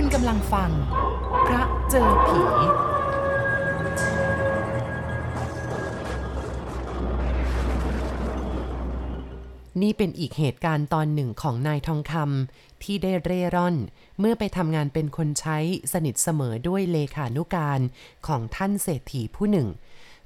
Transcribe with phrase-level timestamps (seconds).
[0.00, 0.70] คุณกำลังฟัง
[1.46, 2.40] พระเจอผี
[9.82, 13.76] นี่เป็นอีกเหตุการณ์ตอนหนึ่งของนายทองคำที่ได้เร่ร่อน
[14.20, 15.58] เมื่อไปทำงานเป็นคนใช้
[15.92, 17.80] สนิทเสมอด้วยเลขานุการ
[18.26, 19.68] ของท่านเศรษฐีผู้หนึ่ง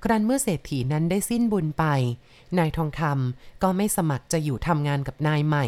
[0.05, 1.85] ครั้นเมื่อเศรษฐีนั้นได้สิ้นบุญไป
[2.59, 5.65] นายทองคำก็ไม่สมัครจะอยู่ทำงานกับนายใหม่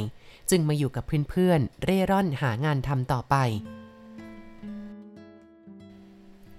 [0.50, 3.37] จึงมาอยู่กับเพื่อนๆเร่ร่อนหางานทำต่อไป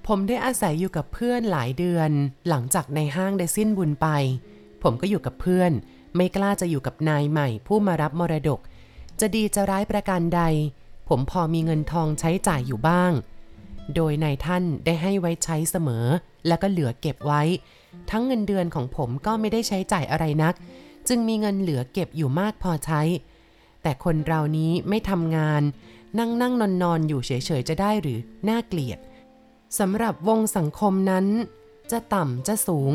[0.07, 2.11] ผมได้อาศัยอยู่กับเพื่อนหลายเดือน
[2.49, 4.07] หลังจากในห้างได้สิ้นบุญไป
[4.83, 5.71] ผมก็อยู่กับเพื่อน
[6.15, 8.59] ไม่กล้าจะอยู่กับนายใหม่ ผู้มารับมรดก
[9.19, 10.41] จะดีจะร้ายประการใด
[11.09, 13.11] ผมพอมีเงินทองใช้จ่ายอยู่บ้าง
[13.95, 16.05] โดยนายท่านได้ให้ไว้ใช้เสมอ
[16.47, 17.41] แล้วก็เหลือเก็บไว้
[18.09, 20.53] ทั้งเงินเดือนของผมก็ไม่ได้ใช้จ่ายอะไรนัก
[21.07, 23.01] จึงมีเงินเหลือเก็บอยู่มากพอใช้
[23.83, 25.61] แต่คนเรานี้ไม่ทำงาน
[26.19, 28.99] นั่งนั่งนอนนอนอยู่เฉยๆจะได้หรือน่าเกลียด
[29.79, 31.25] สำหรับวงสังคมนั้น
[31.91, 32.93] จะต่ำจะสูง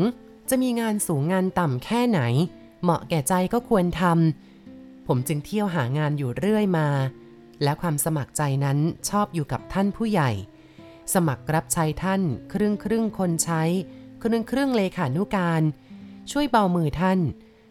[0.49, 2.21] จะมีงานสูงงานต่ำแค่ไหน
[2.83, 6.87] เหมาะแก่ใจก็ควรทำผมจึงเที่ยวหางานอยู่เรื่อยมา
[7.63, 8.77] และความสมัครใจนั้น
[9.09, 10.31] ชอบอยู่กับท่านผู้ใหญ่
[11.13, 12.21] สมัครรับใช้ท่าน
[12.53, 13.63] ครึ่งครึ่งคนใช้
[14.23, 15.61] ครึ่งครึ่งเลขานุการ
[16.31, 17.19] ช่วยเบามือท่าน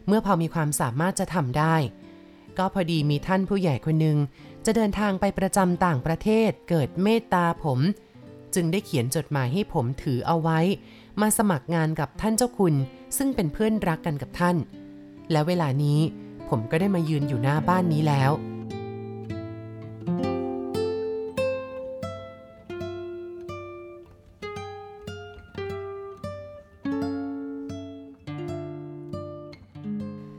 [0.07, 1.75] เมื่อพอมีความสามารถจะทำได้
[2.57, 4.17] ก็พอดีมีท่านผู้ใหญ่คนหนึ่ง
[4.65, 7.79] จะเดินทางไปประจำต่างประเทศเกิดเมตตาผม
[8.55, 10.59] จึงได้เขียนจดหมายให้ผมถือเอาไว้
[11.21, 12.73] มาสมัครงานกับท่านเจ้าคุณ
[13.17, 14.57] ซึ่งเป็นเพื่อนรักกันกับท่าน
[15.31, 15.99] และเวลานี้
[16.49, 18.31] ผมก็ได้มายืนอยู่หน้าบ้านนี้แล้ว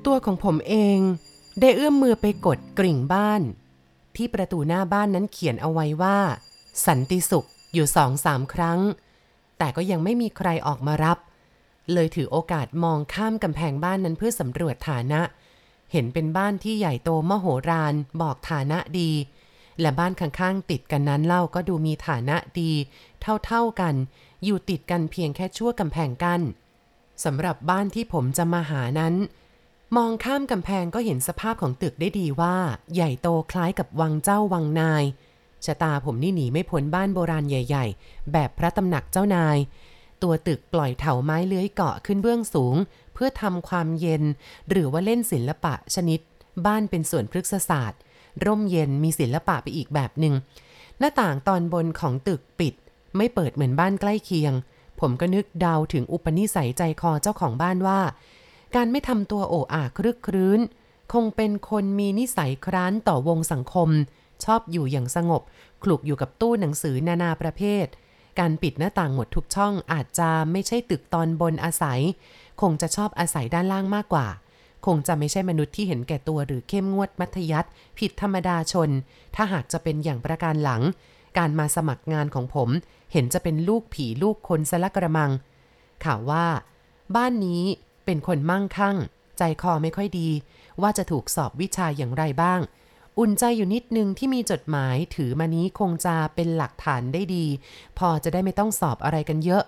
[0.06, 0.98] ตัวของผมเอง
[1.61, 3.42] ได้เอื้อมมือไปกดกริ่งบ้าน
[4.16, 6.19] ที่ประตูหน้าบ้านนั้นเขียนเอาไว้ว่า
[6.86, 8.80] สันติสุข อยู่สองสามครั้ง
[9.58, 11.18] แต่ก็ยังไม่มีใครออกมารับ
[11.92, 15.20] เลยถือโอกาสมองข้ามกำแพงบ้านนั้นเพื่อสำรวจฐานะ
[15.92, 19.10] เห็นเป็นบ้านที่ใหญ่โตมโหฬารบอกฐานะดี
[19.81, 22.72] และบ้านข้างๆติดกันนั้นเล่าก็ดูมีฐานะดี
[23.47, 23.94] เท่าๆกัน
[24.44, 26.42] อยู่ติดกันเพียงแค่ชั่วกำแพงกั้น
[27.25, 29.14] สำหรับบ้านที่ผมจะมาหานั้น
[29.97, 32.56] มองข้ามกำแพงก็เห็นสภาพของตึกได้ดีว่า
[32.94, 35.04] ใหญ่โตคล้ายกับวังเจ้าวังนาย
[35.66, 39.59] ชะตาผมนี่หนีไม่พ้นบ้านโบราณใหญ่ ๆ แบบพระตำหนักเจ้านาย
[40.22, 42.76] ตัวตึกปล่อยเถาไม้เลื้อยเกาะขึ้นเบื้องสูง
[43.15, 44.22] เพื่อทำความเย็น
[44.70, 46.20] หรือว่าเล่นศิลปะชนิด
[46.66, 48.00] บ้านเป็นส่วนพฤกษศาสตร์
[48.44, 50.34] ร่มเย็นมีศิลปะไปอีกแบบหนึ่ง
[50.99, 52.75] หน้าต่างตอนบนของตึกปิด
[53.16, 54.53] ไม่เปิดเหมือนบ้านใกล้เคียง
[55.00, 58.00] ผมก็นึกเดาถึงอุปนิสัยใจคอเจ้าของบ้านว่า
[58.75, 60.60] การไม่ทำตัวโอ้อาครึกครื้น
[61.12, 63.88] คงเป็นคนมีนิสัยคร้านต่อวงสังคม
[64.44, 65.42] ชอบอยู่อย่างสงบ
[65.82, 67.86] คลุกอยู่กับตู้หนังสือนานาประเภท
[68.38, 72.00] การปิดหน้าต่างหมดทุกช่องอาจจะไม่ใช่ตึกตอนบนอาศัย
[72.60, 74.26] คงจะชอบอาศัยด้านล่างมากกว่า
[74.86, 77.68] คงจะไม่ใช่มนุษย์ที่เห็นแก่ตัวหรือเข้มงวดมัธยัติ
[77.98, 78.88] ผิดธรรมดาชน
[79.34, 80.82] ถ้าหากจะเป็นอย่างประการหลัง
[81.38, 82.68] การมาสมัครงานของผม
[83.12, 85.30] เห็นจะเป็นลูกผีลูกคนสละกระมัง
[86.04, 86.46] ข่าวว่า
[87.16, 87.62] บ้านนี้
[88.04, 88.96] เป็นคนมั่งคั่ง
[89.38, 90.28] ใจคอไม่ค่อยดี
[90.82, 92.60] ว่าจะถูกสอบวิชาอย่างไรบ้าง
[93.20, 97.47] อุ่นใจอยู่นิดนึงที่มีจดหมายถือมานี้คงจะเป็นหลักฐานได้ดี
[97.98, 99.62] พอจะได้ไม่ต้องสอบอะไรกันเยอะ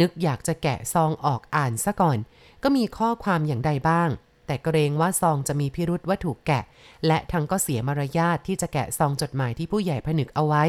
[0.00, 2.18] นึกอยากจะแกะซองออกอ่านซะก่อน
[2.62, 4.08] ก็มีข้อความอย่างใดบ้าง
[4.46, 6.64] แต่เกรงว่าซองจะมีพิรุษว่าถูกแกะ
[7.06, 10.64] และทั้งก็เสียมารยาทที่จะแกะซองจดหมายที่ผู้ใหญ่ผนึกเอาไว้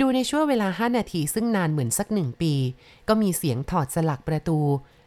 [0.00, 2.54] ดูในช่วงเวลา 5 นาทีซึ่งนานเหมือนสักหนึ่งปี
[3.08, 4.58] ก็มีเสียงถอดสลักประตู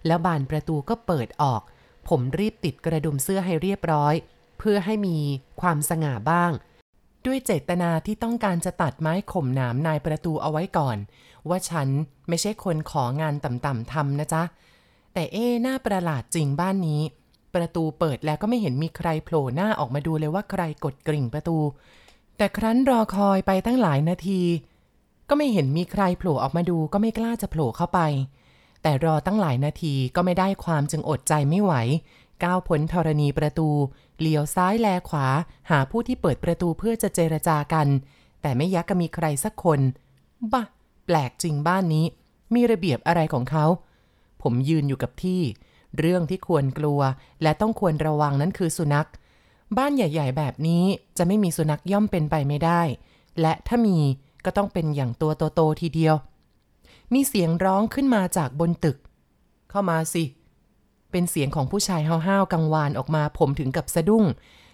[0.07, 1.61] แล้วบานประตูก็เปิดออก
[2.09, 4.16] ผมรีบติดกระดุมเสื้อให้เรียบร้อย
[4.63, 5.17] เพื่อให้มี
[5.61, 6.51] ความสง่าบ้าง
[7.25, 10.97] ด้วยเจตนาที่ต้องการจะตัดไม้ข่มหนามนายประตูเอาไว้ก่อน
[11.49, 11.88] ว่าฉัน
[12.29, 14.44] ไม่ใช่คนของานต่ำๆทำนะจ๊ะ
[15.13, 17.01] แต่เอ๊ะน่าประหลาดจริงบ้านนี้
[17.55, 21.57] ประตูเปิดแล้วก็ไม่เห็นมีใครโผล่หน้าออกมาดูเลยว่าใครกดกริ่งประตู
[22.38, 24.41] แต่ครั้นรอคอยไปตั้งหลายนาที
[25.29, 27.99] ก็ไม่เห็นมีใครโผล่ออกมาดูก็ไม่กล้าจะโผล่เข้าไป
[28.81, 31.73] แต่รอตั้งหลายนาทีก็ไม่ได้ความจึงอดใจไม่ไหว
[32.43, 33.69] ก้าวพ้นธรณีประตู
[34.22, 35.28] เลี้ยวซ้ายแลขวา
[35.70, 37.88] หาผู้ที่เปิดประตูเพื่อจะเจรจากัน
[38.41, 39.79] แต่ไม่ยักก็มีใครสักคน
[40.52, 40.64] บ้า
[41.06, 42.06] แปลกจริงบ้านนี้
[42.53, 43.66] มีระเบียบอะไรของเขา
[44.41, 45.41] ผมยืนอยู่กับที่
[46.00, 47.02] เรื่องที่ควรกลัว
[47.41, 49.08] และต้องควรระวังนั้นคือสุนัข
[49.78, 50.84] บ้านใหญ่ ๆ แบบนี้
[51.18, 52.82] จะไม่มีสุนัขย่อมเป็นไปไม่ได้
[53.41, 54.00] และถ้ามี
[54.46, 56.16] ก็ต้องเป็นอย่างตัวโตๆทีเดียว
[57.14, 58.97] มีเสียงร้องขึ้นมาจากบนตึก
[59.70, 60.23] เข้ามาสิ
[61.11, 64.25] เป็นเสียงของผู้ชายห้าวๆกังวานออกมาผมถึงกับสะดุ้ง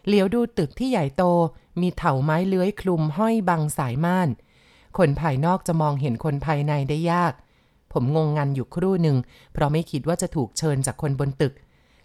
[0.08, 1.24] เหลียวดูตึกที่ใหญ่โต
[1.82, 4.30] มีเถาไม้เลื้อยคลุมห้อยบังสายม่าน
[4.98, 7.34] คนภายนอกจะมองเห็นคนภายในได้ยาก
[7.94, 9.18] ผมงงงันอยู่ครู่หนึ่ง
[9.54, 11.54] เพราะไม่คิดว่าจะถูกเชิญจากคนบนตึก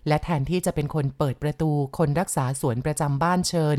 [0.09, 3.79] และแทนที่จะเป็นคนเปิดประตู คนรักษาสวนประจำบ้านเชิญ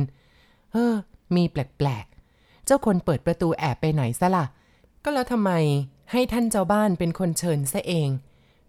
[0.72, 0.94] เออ
[1.36, 4.46] มีแปลกๆ เจ้าคนเปิดประตูแอบไปไหนซะละ่ะ
[5.04, 5.52] ก็แล้วทำไม
[6.12, 8.10] ให้ท่านเจ้าบ้านเป็นคนเชิญซะเอง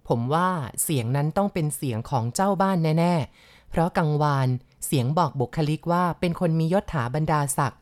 [0.09, 0.51] ผมว่า
[0.83, 4.49] เสียงนั้นต้องเป็นเสียงของเจ้าบ้านแน่ ๆ เพราะกังวาน
[4.87, 7.81] เสียงบอกบุคลิกว่าเป็นคนมียศถาบรรดาศักดิ์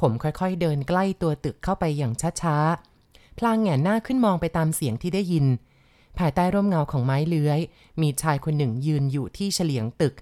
[0.00, 2.12] ผมค่อยๆเดินใกล้ตัวตึกเข้าไปอย่าง
[2.42, 5.46] ช้าๆ พลางแงนหน้าขึ้นมองไปตามเสียงที่ได้ยิน
[6.18, 7.60] ภายใต้ร่มเงาของไม้เลื้อย
[8.00, 10.14] มีชายคนหนึ่งยืนอยู่ที่เฉลียงตึก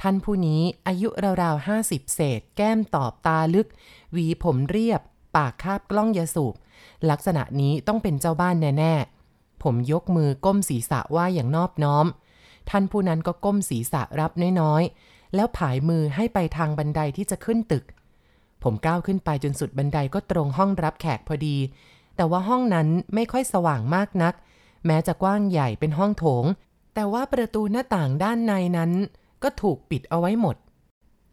[0.00, 1.08] ท่านผู้นี้อายุ
[1.42, 3.68] ราวๆห้าสิบเศษ แก้มตอบตาลึก
[4.12, 5.00] หวีผมเรียบ
[5.36, 6.54] ปากคาบกล้องยาสูบ
[7.10, 9.19] ลักษณะนี้ต้องเป็นเจ้าบ้านแน่ๆ
[9.62, 12.06] ผมยกมือก้มศีรษะไหว้อย่างนอบน้อม
[12.70, 17.84] ท่านผู้นั้นก็ก้มศีรษะรับน้อยๆ แล้วผายมือให้ไปทางบันไดที่จะขึ้นตึก
[18.62, 21.56] ผมก้าวขึ้นไปจนสุดบันไดก็ตรงห้องรับแขกพอดี
[22.16, 24.34] แต่ว่าห้องนั้นไม่ค่อยสว่างมากนัก
[24.86, 26.44] แม้จะกว้างใหญ่เป็นห้องโถง
[26.94, 28.92] แต่ว่าประตูหน้าต่างด้านในนั้น
[29.42, 30.56] ก็ถูกปิดเอาไว้หมด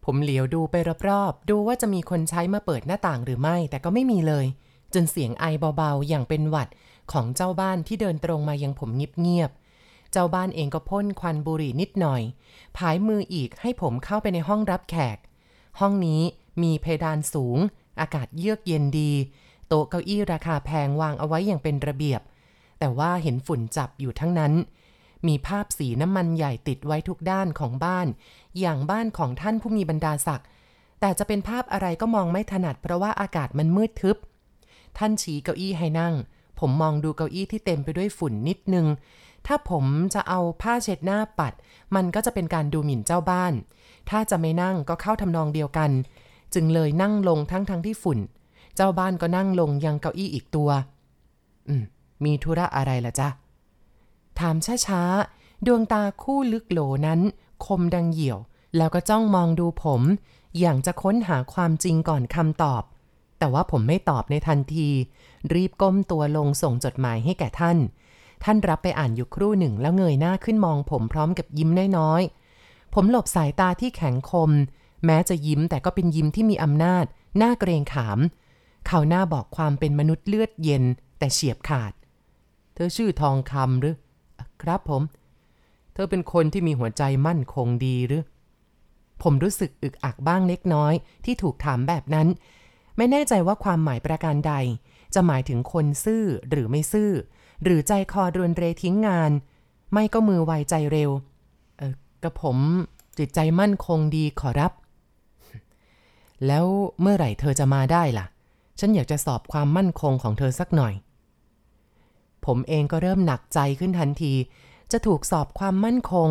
[0.06, 0.76] ผมเหลียวดูไป
[1.08, 4.46] รอบๆ ดูว่าจะมีคนใช้มาเปิดหน้าต่างหรือไม่ แต่ก็ไม่มีเลย
[4.94, 5.46] จนเสียงไอ
[5.78, 6.68] เบาๆ อย่างเป็นหวัด
[7.12, 8.90] ของเจ้าบ้านที่เดินตรงมายังผม
[9.22, 12.22] เงียบๆ เจ้าบ้านเองก็พ่นควันบุหรี่นิดหน่อย
[12.78, 15.18] ผายมืออีกให้ผมเข้าไปในห้องรับแขก
[15.80, 16.22] ห้องนี้
[16.64, 17.58] มีเพดานสูง
[18.00, 19.12] อากาศเยือกเย็นดี
[19.68, 22.22] โต๊ะเก้าอี้ราคาแพงวางเอาไว้อย่างเป็นระเบียบ
[22.80, 24.54] แต่ว่าเห็นฝุ่นจับอยู่ทั้งนั้น
[25.28, 28.08] มีภาพสีน้ำมันใหญ่ติดไว้ทุกด้านของบ้าน
[28.60, 30.48] อย่างบ้านของท่านผู้มีบรรดาศักดิ์
[31.00, 34.18] แต่จะเป็นภาพอะไรก็มองไม่ถนัดเพราะว่าอากาศมันมืดทึบ
[34.98, 36.14] ท่านชี้เก้าอี้ให้นั่ง
[36.60, 38.88] ผมมองดูเก้าอี้ที่เต็มไปด้วยฝุ่นนิดนึง
[39.46, 41.54] ถ้าผมจะเอาผ้าเช็ดหน้าปัด
[41.96, 43.54] มันก็จะเป็นการดูหมิ่นเจ้าบ้าน
[44.10, 45.92] ถ้าจะไม่นั่งก็เข้าทำนองเดียวกัน
[46.54, 48.20] จึงเลยนั่งลงทั้งทั้งที่ฝุ่น
[48.76, 50.70] เจ้าบ้านก็นั่งลงยังเก้าอี้อีกตัว
[51.68, 51.84] อืม
[52.24, 53.30] มีธุระอะไรล่ะจ๊ะ
[54.40, 54.56] ถาม
[54.86, 57.20] ช้าๆ ดวงตาคู่ลึกโหลนั้น
[57.66, 58.40] คมดังเหี่ยว
[58.78, 60.02] แล้วก็จ้องมองดูผม
[60.60, 62.84] อย่างจะค้นหาความจริงก่อนคำตอบ
[63.40, 64.90] แต่ว่าผมไม่ตอบในทันที
[65.54, 67.78] รีบก้มตัวลงส่งจดหมายให้แก่ท่าน
[68.44, 74.52] ท่านรับไปอ่านอยู่ครู่หนึ่งแล้วเงยหน้าขึ้นมองผมพร้อมกับยิ้มน้อยๆ ผมหลบสายตาที่แข็งคม
[75.06, 77.06] แม้จะยิ้มแต่ก็เป็นยิ้มที่มีอำนาจ
[77.38, 78.20] หน่าเกรงขาม
[78.88, 80.84] เขาหน้าบอกความเป็นมนุษย์เลือดเย็น
[81.20, 81.94] แต่เฉียบขาด
[82.74, 83.96] เธอชื่อทองคำหรือ
[84.62, 85.02] ครับผม
[85.94, 88.24] เธอเป็นคนที่มีหัวใจมั่นคงดีหรือ
[89.24, 90.94] ผมรู้สึกอึกอักบ้างเล็กน้อย
[91.26, 92.28] ที่ถูกถามแบบนั้น
[92.98, 94.54] ไม่แน่ใจว่าความหมายประการใด
[95.14, 97.12] จะหมายถึงคนซื่อหรือไม่ซื่อ
[97.64, 99.32] หรือใจคอรวนเรทิ้งงาน
[99.94, 101.12] ไม่ก็มือไวใจเร็ว
[101.78, 102.58] เออกระผม
[103.18, 104.72] จิตใจมั่นคงดีขอรับ
[106.48, 106.66] แล้ว
[107.02, 108.26] เมื่อไหร่เธอจะมาได้ล่ะ
[108.80, 110.94] ฉันอยากจะสอบความมั่นคงของเธอสักหน่อย
[112.46, 114.34] ผมเองก็เริ่มหนักใจขึ้นทันที
[114.92, 116.30] จะถูกสอบความมั่นคง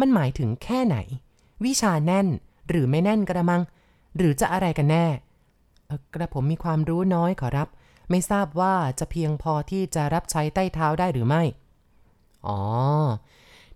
[0.00, 0.96] มันหมายถึงแค่ไหน
[1.64, 2.26] วิชาแน่น
[2.68, 3.62] หรือไม่แน่นกระมัง
[4.16, 5.06] หรือจะอะไรกันแน่
[6.14, 7.68] กระผมมีความรู้น้อยขอรับ
[8.10, 11.42] ไม่ทราบว่าจะเพียงพอที่จะรับใช้ใต้เท้าได้หรือไม่
[12.46, 12.60] อ๋อ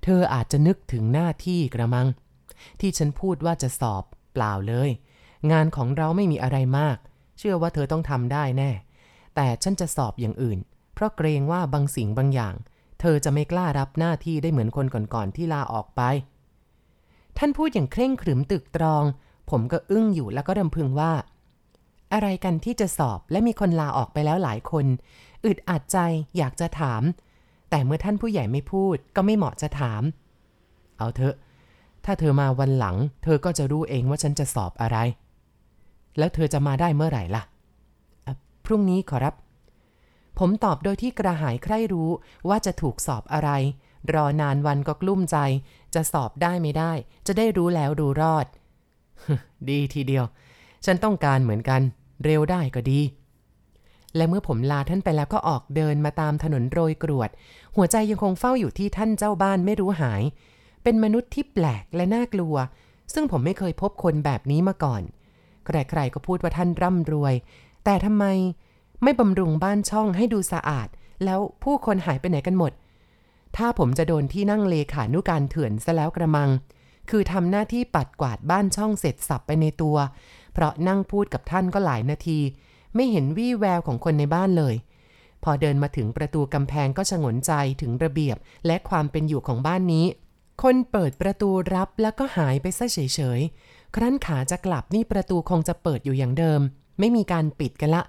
[0.03, 2.07] เธออาจจะนึกถึงหน้าที่กระมัง
[2.81, 4.91] ที่ฉันพูดว่าจะสอบเปล่าเลย
[5.53, 6.97] งานของเราไม่มีอะไรมาก
[7.39, 8.71] เชื่อว่าเธอต้องทำได้แน่
[9.35, 10.59] แต่ฉันจะสอบอย่างอื่น
[10.95, 12.55] เพราะเกรงว่าบางสิ่งบางอย่าง
[13.01, 16.03] เธอจะไม่กล้ารับหน้าที่ได้เหมือนคนก่อนๆที่ลาออกไป
[17.39, 19.05] ท่านพูดอย่างเคร่งขรึมตึกตรอง
[19.51, 21.13] ผมก็อึ้งอยู่แล้วก็รำพึงว่า
[22.13, 24.87] อะไรกันที่จะสอบและมีคนลาออกไปแล้วหลายคน
[25.45, 25.99] อึดอัดใจ
[26.37, 27.03] อยากจะถาม
[27.71, 30.03] แต่เมื่อท่านผู้ใหญ่ไม่พูดก็ไม่เหมาะจะถาม
[30.99, 31.35] เอาเถอะ
[32.05, 34.99] ถ้าเธอมาวันหลัง เธอก็จะรู้เองว่าฉันจะสอบอะไร
[36.19, 37.43] แล้วเธอจะมาได้เมื่อไหร่ล่ะ
[38.65, 39.35] พรุ่งนี้ขอรับ
[40.39, 42.11] ผมตอบโดยที่กระหายใคร่รู้
[42.49, 43.51] ว่าจะถูกสอบอะไร
[44.13, 45.39] รอนานวันก็กลุ้มใจ
[45.95, 46.93] จะสอบได้ไม่ได้
[47.27, 48.47] จะได้รู้แล้วรู้รอด
[49.69, 50.25] ดีทีเดียว
[50.85, 51.81] ฉันต้องการเหมือนกัน
[52.25, 53.01] เร็วได้ก็ดี
[54.17, 57.31] และเมื่อผมลาท่านไปแล้วก็ออกเดินมาตามถนนโรยกรวด
[57.77, 60.23] หัวใจยังคงเฝ้าอยู่ที่ท่านเจ้าบ้านไม่รู้หาย
[60.83, 62.55] เป็นมนุษย์ที่แปลกและน่ากลัว
[63.15, 65.03] ซึ่งผมไม่เคยพบคนแบบนี้มาก่อน
[65.67, 67.35] ใครๆก็พูดว่าท่านร่ำรวย
[67.85, 68.25] แต่ทำไม
[69.03, 70.89] ไม่บำรุงบ้านช่องให้ดูสะอาด
[71.25, 72.73] แล้วผู้คนหายไปไหนกันหมด
[73.57, 76.51] ถ้าผมจะโดนที่นั่งเลขานุการเถื่อนซะแล้วกระมัง
[77.11, 79.97] คือทำหน้าที่ปัดกวาดบ้านช่องเสร็จสับไปในตัว
[80.59, 82.39] เพราะนั่งพูดกับท่านก็หลายนาที
[82.95, 84.75] ไม่เห็นวี่แววของคนในบ้านเลย
[85.45, 88.37] พอเดินมาถึงประตูกำแพงก็ชงนใจถึงระเบียบ
[88.67, 90.07] และความเป็นอยู่ของบ้านนี้
[90.63, 92.99] คนเปิดประตูรับแล้วก็หายไปซะเฉ
[93.39, 96.61] ยๆ ครั้นขาจะกลับนี่ประตูคงจะเปิดอยู่อย่างเดิม
[96.99, 98.03] ไม่มีการปิดกันละ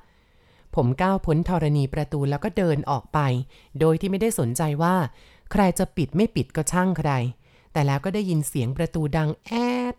[0.76, 3.20] ผมก้าวพ้นธรณีประตูแล้วก็เดินออกไป
[3.80, 4.96] โดยที่ไม่ได้สนใจว่า
[5.52, 7.12] ใครจะปิดไม่ปิดก็ช่างใคร
[7.74, 9.54] แต่แล้วก็ได้ยินเสียงประตูดังแอ
[9.94, 9.96] ด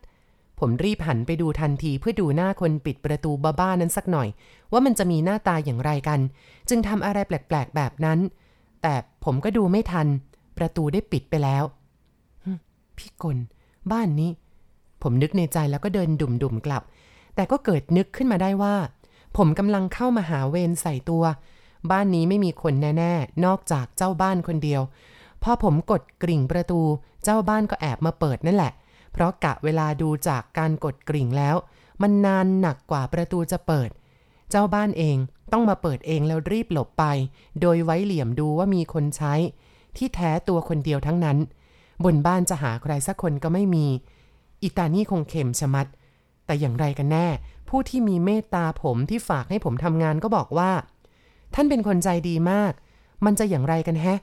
[0.60, 4.28] ผมรีบหันไปดูทันทีเพื่อดูหน้าคนปิดประตูบ้าๆนั้นสักหน่อย
[4.72, 6.20] ว่ามันจะมีหน้าตาอย่างไรกัน
[6.68, 8.18] จึงทำอะไรแปลกๆแบบนั้น
[8.82, 10.06] แต่ผมก็ดูไม่ทัน
[10.58, 11.64] ประตูได้ปิดไปแล้ว
[12.96, 13.38] พี่กล
[13.92, 14.30] บ้านนี้
[15.02, 16.82] ผมนึกในใจแล้วก็เดินดุ่มๆกลับ
[17.34, 18.74] แต่ก็เกิดนึกขึ้นมาได้ว่า
[19.36, 21.24] ผมกำลังเข้ามาหาเวรใส่ตัว
[21.90, 24.82] บ้านนี้ไม่มีคนแน่ๆ นอกจากเจ้าบ้านคนเดียว
[25.42, 26.80] พอผมกดกริ่งประตู
[27.24, 28.72] เจ้าบ้านก็แอบมาเปิดนั่นแหละ
[29.12, 31.56] เพราะกะเวลาดูจากการกดกริ่งแล้ว
[32.02, 33.90] มันนานหนักกว่าประตูจะเปิด
[34.50, 35.16] เจ้าบ้านเอง
[35.52, 37.04] ต้องมาเปิดเองแล้วรีบหลบไป
[37.60, 39.34] โดยไว้เหลี่ยมดูว่ามีคนใช้
[39.96, 41.38] ที่แท้ตัวคนเดียวทั้งนั้น
[42.04, 43.86] บนบ้านจะหาใครสักคนก็ไม่มี
[44.62, 45.86] อิตานี่คงเข็มชะมัด
[46.46, 47.26] แต่อย่างไรกันแน่
[47.68, 50.70] ผู้ที่มีเมตตาผมที่ฝากให้ผมทำงานก็บอกว่า
[51.54, 52.72] ท่านเป็นคนใจดีมาก
[53.24, 54.18] มันจะอย่างไรกันแฮะ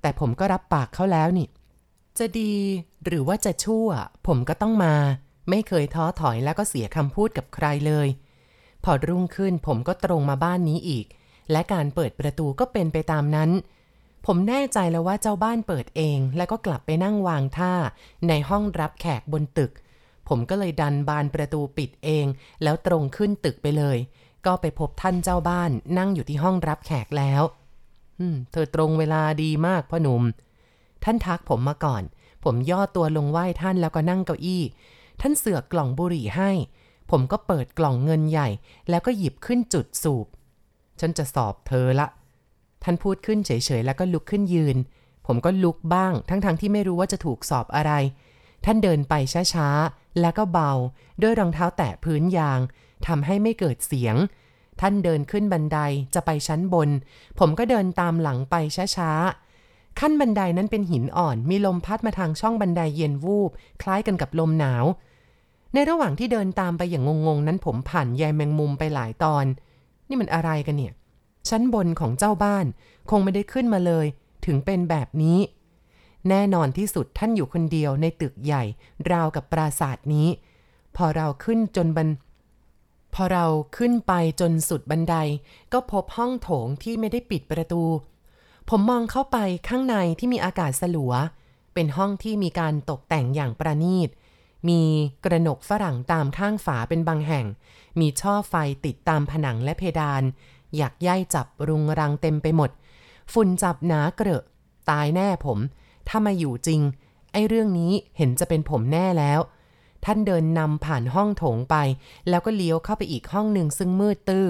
[0.00, 1.48] แต่ผมก็รับปากเขาแล้วนี่
[2.18, 2.54] จะดี
[3.04, 3.88] หรือว่าจะชั่ว
[4.26, 4.94] ผมก็ต้องมา
[5.50, 8.08] ไม่เคยท้อถอยแล้วก็เสียคำพูดกับใครเลย
[8.84, 11.06] พอรุ่งขึ้นผมก็ตรงมาบ้านนี้อีก
[11.52, 13.50] และการเปิดประตูก็เป็นไปตามนั้น
[14.26, 17.72] ผมแน่ใจแล้วว่าเจ้าบ้านเปิดเอง แล้วก็กลับไปนั่งวางท่า
[18.28, 19.72] ในห้องรับแขกบนตึก
[20.28, 22.26] ผมก็เลยดันบานประตูปิดเอง
[22.62, 23.98] แล้วตรงขึ้นตึกไปเลย
[24.46, 27.42] ก็ไปพบท่านเจ้าบ้านนั่งอยู่ที่ห้องรับแขกแล้ว
[28.52, 30.22] เธอตรงเวลาดีมากพ่อหนุ่ม
[31.04, 32.02] ท่านทักผมมาก่อน
[32.44, 34.62] ผมย่อตัวลงไหว้ท่านแล้วก็นั่งเก้าอี้
[35.20, 36.50] ท่านเสือกกล่องบุหรี่ให้
[37.10, 38.48] ผมก็เปิดกล่องเงินใหญ่
[38.90, 40.26] แล้วก็หยิบขึ้นจุดสูบ
[41.00, 42.06] ฉันจะสอบเธอละ
[42.84, 44.76] ท่านพูดขึ้นเฉยๆ แล้วก็ลุกขึ้นยืน
[45.26, 47.92] ผมก็ลุกบ้าง ทั้งๆทที่ไม่รู้ว่าจะถูกสอบอะไร
[48.64, 49.14] ท่านเดินไป
[49.54, 50.72] ช้าๆ แล้วก็เบา
[51.22, 52.60] ด้วยรองเท้าแตะพื้นยาง
[53.06, 54.16] ทำให้ไม่เกิดเสียง
[54.80, 55.78] ท่านเดินขึ้นบันได
[56.14, 56.88] จะไปชั้นบน
[57.38, 58.54] ผมก็เดินตามหลังไป
[58.96, 59.47] ช้าๆ
[60.00, 63.50] ขั้นบันไดนั้นเป็นหินอ่อน มีลมพัดมาทางช่องบันไดเย็นวูบ
[63.82, 64.84] คล้ายกันกับลมหนาว
[65.74, 69.44] ในระหว่างที่เดินตามไปอย่างงงๆ นั้นผมผ่านใยแมงมุมไปหลายตอน
[70.08, 70.92] นี่มันอะไรกันเนี่ย
[71.48, 72.66] ชั้นบนของเจ้าบ้าน
[73.10, 74.06] คงไม่ได้ขึ้นมาเลย
[74.44, 75.38] ถึงเป็นแบบนี้
[76.28, 78.64] แน่นอนที่สุดท่านอยู่คนเดียวในตึกใหญ่
[79.10, 80.28] ราวกับปราสาทนี้
[80.96, 82.08] พอเราขึ้นจนบัน
[83.14, 85.14] พอเราขึ้นไปจนสุดบันได
[85.72, 87.82] ก็พบห้องโถงที่ไม่ได้ปิดประตู
[88.72, 91.12] ผมมองเข้าไปข้างในที่มีอากาศสลัว
[91.74, 94.08] เป็นห้องที่มีการตกแต่งอย่างประณีต
[94.68, 94.82] มี
[95.24, 97.46] กระหนกฝรั่งตามข้างฝาเป็นบางแห่ง
[98.00, 100.22] มีช่อไฟติดตามผนังและเพดาน
[100.76, 102.70] อยากย่ายจับรุงรังเต็มไปหมด
[103.32, 104.44] ฝุ่นจับหนาเกรอะ
[104.90, 105.58] ตายแน่ผม
[106.08, 106.80] ถ้ามาอยู่จริง
[107.32, 109.40] ไอ้เรื่องนี้เห็นจะเป็นผมแน่แล้ว
[110.04, 111.76] ท่านเดินนำผ่านห้องโถงไป
[112.28, 114.48] แล้วก็เลี้ยวเข้าไปอีกห้องหนึ่งซึ่งมืดตื้อ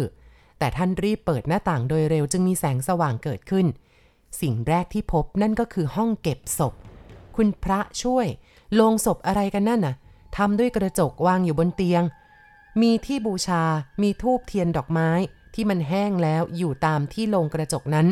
[0.58, 3.66] แต่ท่านรีบเปิดหน้าต่างโดยเร็วจึงมีแสงสว่างเกิดขึ้น
[4.40, 6.74] สิ่งแรกที่พบนั่นก็คือห้องเก็บศพ
[7.36, 8.26] คุณพระช่วย
[8.74, 9.94] โลงศพอะไรกันนั่นน่ะ
[10.36, 12.02] ทำด้วยกระจกวางอยู่บนเตียง
[12.80, 13.62] มีที่บูชา
[14.02, 15.10] มีทูบเทียนดอกไม้
[15.54, 18.06] ที่มันแห้งแล้วอยู่ตามที่โลงกระจกนั้น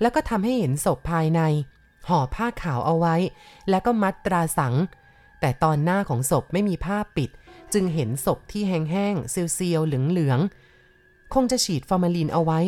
[0.00, 1.40] แล้วก็ทำให้เห็นศพภายใน
[2.08, 3.16] ห่อผ้าขาวเอาไว้
[3.70, 4.74] แล้วก็มัดตราสัง
[5.40, 7.30] แต่ตอนหน้าของศพไม่มีผ้าปิด
[7.72, 12.60] จึงเห็นศพที่แห้งๆเซียวๆเหลืองๆคงจะฉีดฟอร์มาลีนเอาไว้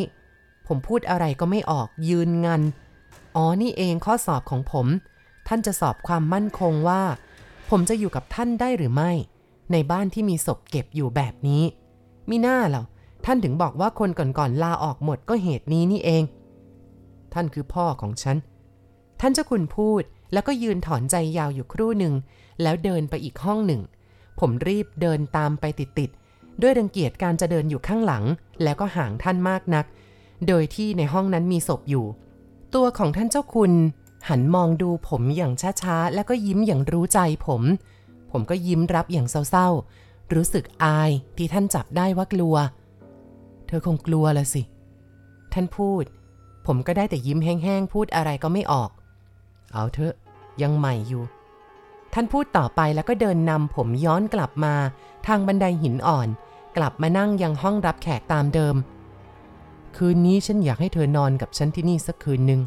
[0.69, 2.61] ผมพูดอะไรก็ไม่ออกยืนงัน
[3.35, 4.87] อ๋อนี่เองข้อสอบของผม
[5.47, 7.03] ท่านจะสอบความมั่นคงว่า
[7.69, 9.11] ผมจะอยู่กับท่านได้หรือไม่
[9.71, 11.63] ในบ้านที่มีศพเก็บอยู่แบบนี้
[12.29, 12.83] มีหน้าเหรอ
[13.25, 16.23] ท่านถึงบอกว่าคนก่อนๆลาออกหมดก็เหตุนี้นี่เอง
[17.33, 18.37] ท่านคือพ่อของฉัน
[19.19, 20.01] ท่านเจ้าคุณพูด
[20.33, 22.13] แล้วก็ยืนถอนใจยาวอยู่ครู่หนึ่ง
[22.61, 23.81] แล้วเดินไปอีกห้องหนึ่ง
[24.39, 28.23] ผมรีบเดินตามไปติดๆด้วยรังเกียจการจะเดินอยู่ข้างหลัง
[28.63, 29.85] แล้วก็ห่างท่านมากนัก
[30.47, 32.05] โดยที่ในห้องนั้นมีศพอยู่
[32.75, 33.73] ตัวของท่านเจ้าคุณ
[34.29, 37.61] หันมองดูผมอย่างช้าๆ แล้วก็ยิ้มอย่างรู้ใจผม
[38.31, 42.55] ผมก็ยิ้มรับอย่างเศร้าๆ รู้สึกอายที่ท่านจับได้ว่ากลัว
[43.67, 44.61] เธอคงกลัวละสิ
[45.53, 46.03] ท่านพูด
[46.65, 48.89] ผมก็ได้แต่ยิ้มแห้งๆ พูดอะไรก็ไม่ออก
[49.73, 50.13] เอาเถอะ
[50.61, 51.23] ยังใหม่อยู่
[52.13, 54.73] ท่านพูดต่อไปแล้วก็เดินนำผมย้อนกลับมา
[55.27, 56.27] ทางบันไดหินอ่อน
[56.77, 58.75] กลับมานั่งยังห้องรับแขกตามเดิม
[59.97, 62.61] คืนนี้ฉันอยากให้เธอนอนกับฉันที่นี่สักคืนหนึ่ง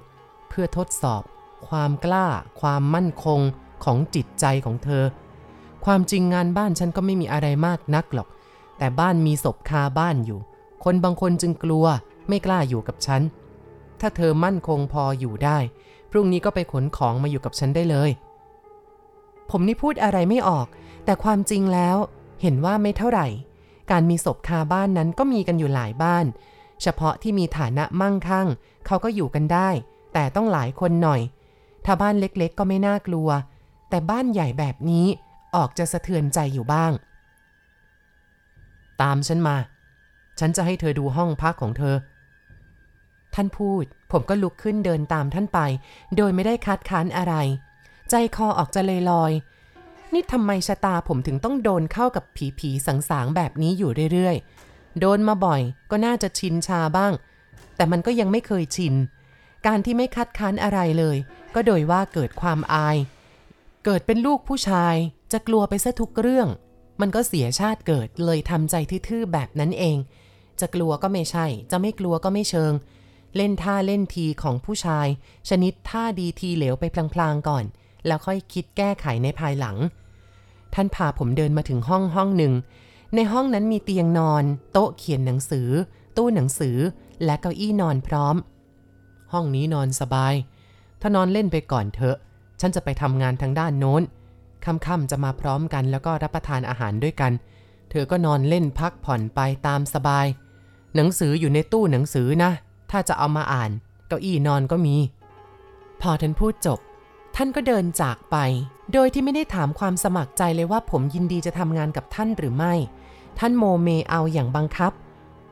[0.49, 1.23] เพื่อทดสอบ
[1.69, 2.27] ความกล้า
[2.61, 3.41] ความมั่นคง
[3.85, 5.05] ของจิตใจของเธอ
[5.85, 8.29] ความจริงงานบ้านฉันก็ไม่มีอะไรมากนักหรอก
[8.79, 10.41] แต่บ้านมีศพคาบ้านอยู่
[10.85, 11.87] คนบางคนจึงกลัว
[12.29, 13.23] ไม่กล้าอยู่กับฉัน
[14.01, 15.59] ถ้าเธอมั่นคงพออยู่ได้
[16.11, 18.11] พรุ่งนี้ก็ไปขนของมาอยู่กับฉันได้เลย
[19.51, 20.67] ผมนี่พูดอะไรไม่ออก
[21.05, 21.97] แต่ความจริงแล้ว
[22.43, 23.27] เห็นว่าไม่เท่าไหร่
[23.91, 26.25] การมีศพคาบ้านนั้นก็มีกันอยู่หลายบ้าน
[26.83, 28.49] เฉพาะที่มีฐานะมั่งคั่ง
[28.87, 29.69] เขาก็อยู่กันได้
[30.13, 31.21] แต่ต้องหลายคนหน่อย
[31.85, 33.29] ถ้าบ้านเล็กๆ ก็ไม่น่ากลัว
[33.91, 35.07] แต่บ้านใหญ่แบบนี้
[35.57, 36.93] ออกจะสะเทือนใจอยู่บ้าง
[39.03, 39.57] ตามฉันมา
[40.39, 41.95] ฉันจะให้เธอดูห้องพักของเธอ
[43.35, 45.61] ท่านพูด ผมก็ลุกขึ้นเดินตามท่านไป
[46.17, 47.35] โดยไม่ได้คัดค้านอะไร
[48.11, 49.33] ใจคอออกจะเลยลอย
[50.13, 54.62] นี่ทำไมชะตาผมถึงต้องโดนเข้ากับผีผีสังสางแบบนี้อยู่เรื่อยๆ
[55.01, 57.13] โดนมาบ่อย ก็น่าจะชินชาบ้าง
[57.77, 58.95] แต่มันก็ยังไม่เคยชิน
[59.67, 61.17] การที่ไม่คัดค้านอะไรเลย
[61.55, 62.97] ก็โดยว่าเกิดความอาย
[63.85, 64.95] เกิดเป็นลูกผู้ชาย
[65.33, 66.49] จะกลัวไปซะทุกเรื่อง
[67.01, 68.75] มันก็เสียชาติเกิดเลยทำใจ
[69.09, 69.97] ทื่อๆแบบนั้นเอง
[70.61, 72.73] จะกลัวก็ไม่ใช่ จะไม่กลัวก็ไม่เชิง
[73.37, 75.07] เล่นท่าเล่นทีของผู้ชาย
[75.49, 76.85] ชนิดท่าดีทีเหลวไป
[77.15, 77.65] พลางๆก่อน
[78.07, 79.77] แล้วค่อยคิดแก้ไขในภายหลัง
[80.75, 82.53] ท่านพาผมเดินมาถึงห้องห้องหนึ่ง
[83.15, 85.69] ในห้องนั้นมีเตียงนอน โต๊ะเขียนหนังสือ
[86.17, 86.77] ตู้หนังสือ
[87.25, 88.37] และเก้าอี้นอนพร้อม
[89.33, 90.35] ห้องนี้นอนสบาย
[91.01, 92.17] ถ้านอนเล่นไปก่อนเถอะ
[92.61, 94.03] ฉันจะไปทำงานทางด้านโน้น
[94.65, 97.33] ค่ำๆจะมาพร้อมกันแล้วก็รับประทานอาหารด้วยกัน
[97.91, 100.27] เธอก็นอนเล่นพักผ่อนไปตามสบาย
[100.95, 102.51] หนังสืออยู่ในตู้หนังสือนะ
[102.91, 103.71] ถ้าจะเอามาอ่าน
[104.09, 104.97] เก้าอี้นอนก็มี
[106.01, 106.79] พอท่านพูดจบ
[107.37, 108.37] ท่านก็เดินจากไป
[108.93, 112.75] โดยที่ไม่ได้ถามความสมัครใจเลยว่าผมยินดีจะทำงานกับท่านหรือไม่
[113.39, 114.93] ท่านโมเมเอาอย่างบังคับ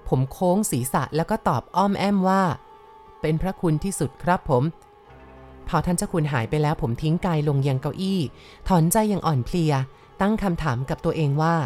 [0.09, 2.43] ผมโค้งศีรษะแล้วก็ตอบอ้อมแอมว่า
[3.21, 4.63] เป็นพระคุณที่สุดครับผม
[5.69, 8.21] พอท่านเจ้าคุณหายไปแล้วผมทิ้งกายลงยังเก้าอี้
[8.69, 9.73] ถอนใจอย่างอ่อนเพลีย
[10.21, 11.57] ตั้งคำถามกับตัวเองว่า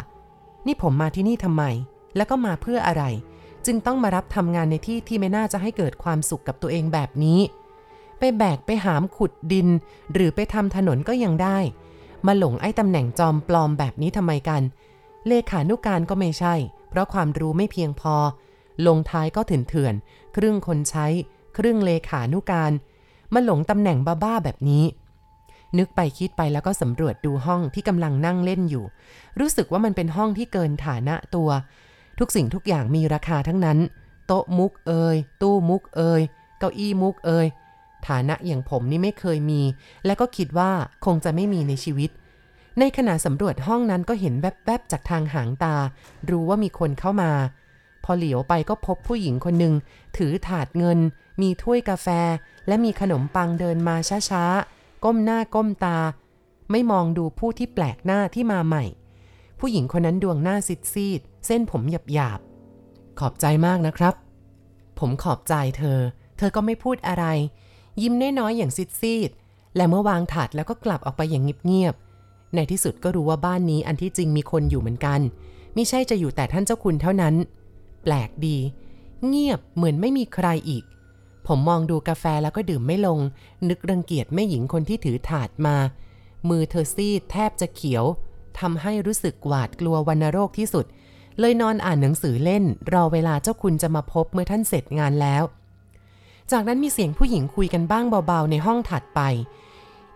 [0.65, 1.63] นี่ผมมาที่นี่ทำไม
[2.15, 3.03] แล้วก็มาเพื่ออะไร
[3.65, 7.39] จึงต้องมารับทำงานในที่ที่ไม่น่าจะให้เกิดความสุขกับตัวเองแบบนี้
[8.19, 9.67] ไปแบกไปหามขุดดิน
[10.13, 11.57] หรือไปทำถนนก็ยังได้
[12.27, 14.61] มาหลงไอ้ตำแหน่งจอมปลอมแบบนี้ทำไมกัน
[15.27, 16.55] เลขานุการก็ไม่ใช่
[16.89, 18.15] เพราะความรู้ไม่เพียงพอ
[18.87, 19.93] ลงท้ายก็ถื่นเถื่อน
[20.35, 21.05] ครึ่งคนใช้
[21.57, 22.71] ครึ่งเลขานุการ
[23.33, 24.85] มาหลงตำแหน่งบ้าๆแบบนี้
[25.77, 28.85] นึกไปคิดไปแล้วก็สำรวจดูห้องที่กำลังนั่งเล่นอยู่
[29.39, 31.49] รู้สึกว่ามันเป็นห้องที่เกินฐานะตัว
[32.19, 33.77] ทุกสิ่งทุกอย่างมีราคาทั้งนั้น
[34.27, 36.21] โต๊ะมุกเอยตู้มุกเอย
[36.59, 37.45] เก้าอี้มุกเอย
[38.07, 39.61] ฐานะอย่างผมนี่ไม่เคยมี
[40.05, 40.71] และก็คิดว่า
[41.05, 42.09] คงจะไม่มีในชีวิต
[42.79, 45.75] ในขณะสำรวจห้องนั้นก็เห็นแวบๆจากทางหางตา
[46.29, 47.31] รู้ว่ามีคนเข้ามา
[48.03, 49.73] พอเหลียวไปก็พบผู้หญิงคนหนึ่ง
[50.17, 50.99] ถือถาดเงิน
[51.41, 52.07] มีถ้วยกาแฟ
[52.67, 53.95] และมีขนมปังเดินมา
[54.29, 55.99] ช้าๆ ก้มหน้าก้มตา
[56.71, 58.85] ไม่มองดูผู้ที่แปลกหน้าที่มาใหม่
[59.59, 64.13] ผู้หญิงคนนั้นดวงหน้าซีดซีดๆเส้นผมหยาบหยาบๆขอบใจมากนะครับ
[64.99, 65.99] ผมขอบใจเธอ
[66.37, 67.25] เธอก็ไม่พูดอะไร
[68.01, 71.95] ยิ้มน้อยๆอย่างซีดซีดๆและเมื่อวางถาดแล้วก็กลับออกไปอย่างเงียบ
[72.55, 75.19] ในที่สุดก็รู้ว่าบ้านนี้อันที่จริงมีคนอยู่เหมือนกัน
[75.75, 77.35] มิใช่จะอยู่แต่ท่านเจ้าคุณเท่านั้น
[78.03, 78.57] แปลกดี
[79.27, 80.83] เงียบเหมือนไม่มีใครอีก
[81.47, 83.19] ผมมองดูกาแฟแล้วก็ดื่มไม่ลง
[83.69, 85.75] นึกรังเกียจแม่หญิงคนที่ถือถาดมา
[86.49, 88.05] มือเธอซีดแทบจะเขียว
[88.59, 90.85] ทำให้รู้สึกหวาดกลัววัณโรคที่สุด
[91.39, 92.63] เลยนอนอ่านหนังสือเล่น
[92.93, 95.43] รอเวลาเจ้าคุณจะมาพบเมื่อท่านเสร็จงานแล้ว
[96.51, 99.21] จากนั้นมีเสียงผู้หญิงคุยกันบ้างเบาๆในห้องถัดไป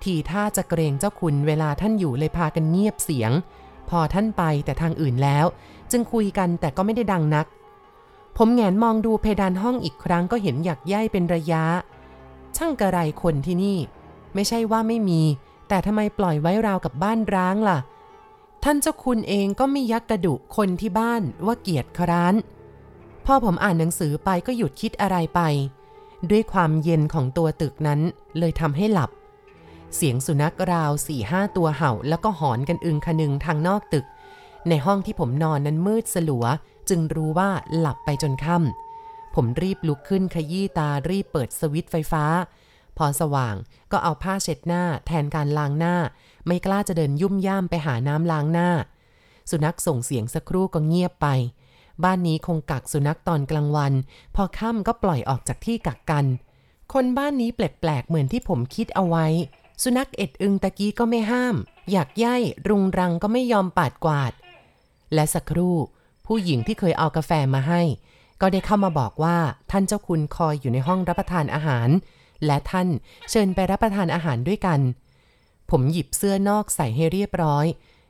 [0.04, 3.32] ทีท่าจะเกรงเจ้าคุณเวลาท่านอยู่เลยพากันเงียบเสียง
[3.90, 5.46] พอท่านไปแต่ทางอื่นแล้ว
[5.92, 7.46] จึงคุยกันแต่ก็ไม่ได้ดังนัก
[8.38, 11.64] ผมแงนมองดูเพดานห้องอีกครั้งก็เห็นหยักใยเป็นระยะ
[12.58, 13.78] ช่างกระไรคนที่นี่
[14.34, 15.22] ไม่ใช่ว่าไม่มี
[15.68, 17.80] แต่ทำไมปล่อยไว้ราวกับบ้านร้างล่ะ
[18.64, 22.36] ท่านเจ้าคุณเองก็ไม่ยักกระดุคนที่บ้านว่าเกียรติคร้าน
[23.26, 25.42] พอผมอ่านหนังสือไปก็หยุดคิดอะไรไป
[26.32, 28.00] ด้วยความเย็นของตัวตึกนั้น
[28.40, 29.10] เลยทำให้หลับ
[29.96, 34.06] เสียงสุนัขราวสี่ห้าตัวเห่า แล้วก็หอนกันอึงคนึงทางนอกตึก
[34.70, 36.46] ในห้องที่ผมนอนนั้นมืดสลัว
[36.90, 42.26] จึงรู้ว่าหลับไปจนค่ำผมรีบลุกขึ้นขยี้ตารีบเปิดสวิตช์ไฟฟ้า
[42.98, 43.56] พอสว่าง
[43.92, 45.96] ก็เอาผ้าเช็ดหน้าแทนการล้างหน้า
[46.48, 48.70] ไม่กล้าจะเดินยุ่มย่ามไปหาน้ำล้างหน้า
[49.50, 51.28] สุนัขส่งเสียงสักครู่ก็เงียบไป
[52.04, 53.94] บ้านนี้คงกักสุนัขตอนกลางวัน
[54.36, 56.26] พอค่ำก็ปล่อยออกจากที่กักกัน
[56.94, 59.28] คนบ้านนี้แปลกๆเหมือนที่ผมคิดเอาไว้
[59.84, 61.56] สุนัขเอ็ดอึงตะกี้ก็ไม่ห้าม
[61.92, 64.34] อยากย่ายรุงรังก็ไม่ยอมปาดกวาด
[65.14, 65.76] และสักครู่
[66.26, 67.82] ผู้หญิงที่เคยเอากาแฟมาให้
[68.42, 69.38] ก็ได้เข้ามาบอกว่า
[69.72, 71.90] ท่านเจ้าคุณคอยอยู่ในห้องรับประทานอาหาร
[72.46, 72.88] และท่าน
[73.30, 74.80] เชิญไปรับประทานอาหารด้วยกัน
[75.70, 77.66] ผมหยิบเสื้อนอกใส่ให้เรียบร้อย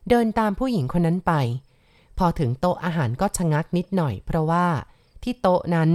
[0.09, 1.33] เดินตามผู้หญิงคนนั้นไป
[2.17, 4.67] พอถึงโต๊ะอาหารก็ชะงักนิดหน่อย เพราะว่า
[5.23, 5.89] ที่โต๊ะนั้น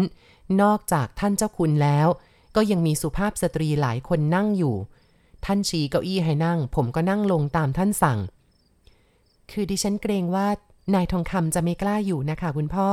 [0.62, 2.08] นอกจากท่านเจ้าคุณแล้ว
[2.56, 4.76] ก็ยังมีสุภาพสตรีหลายคนนั่งอยู่
[5.46, 8.18] ท่านชี้เก้าอี้ให้นั่ง ผมก็นั่งลงตามท่านสั่ง
[9.50, 10.46] คือดิฉันเกรงว่า
[10.94, 12.90] นายทองคำจะไม่กล้าอยู่นะคะคุณพ่อ